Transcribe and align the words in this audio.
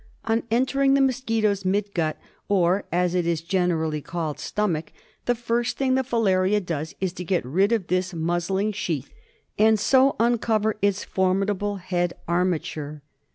On 0.25 0.41
entering 0.49 0.95
the 0.95 0.99
mosquito's 0.99 1.63
midgut, 1.63 2.17
or, 2.49 2.85
as 2.91 3.13
it 3.13 3.27
is 3.27 3.41
generally 3.41 4.01
called, 4.01 4.39
stomach, 4.39 4.91
the 5.25 5.35
first 5.35 5.77
thing 5.77 5.93
the 5.93 6.01
filaria 6.03 6.59
does 6.59 6.95
is 6.99 7.13
to 7.13 7.23
get 7.23 7.45
rid 7.45 7.71
of 7.71 7.85
this 7.85 8.11
muzzling 8.11 8.71
sheath, 8.71 9.13
and 9.59 9.79
so 9.79 10.15
uncover 10.19 10.75
its 10.81 11.03
for 11.03 11.35
midable 11.35 11.79
head 11.79 12.13
arma 12.27 12.57
ture 12.57 12.63
78 12.63 12.81
KILARIASIS. 12.81 13.01